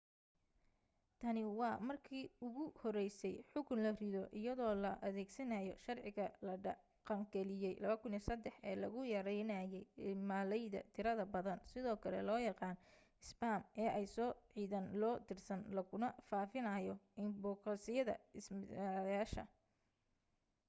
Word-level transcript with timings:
tani 1.23 1.41
waa 1.59 1.79
markii 1.89 2.23
ugu 2.47 2.63
horeysay 2.83 3.35
xukun 3.51 3.79
la 3.85 3.91
rido 4.01 4.23
iyadoo 4.39 4.73
la 4.83 4.91
adeegsanayo 5.07 5.73
sharciga 5.83 6.25
la 6.45 6.53
dhaqangeliyay 6.65 7.75
2003 7.83 8.53
ee 8.69 8.75
lagu 8.83 9.01
yareynayay 9.15 9.83
iimaylada 10.09 10.79
tirada 10.93 11.23
badan 11.35 11.59
sidoo 11.71 11.97
kale 12.03 12.19
loo 12.29 12.41
yaqaan 12.49 12.77
isbaam 13.23 13.61
ee 13.83 13.89
ay 13.99 14.05
soo 14.15 14.31
cidaan 14.51 14.87
loo 15.01 15.15
dirsan 15.27 15.61
laguna 15.77 16.07
faafinayo 16.29 16.95
inbogosyada 17.23 18.15
isticmaalayaasha 18.39 19.43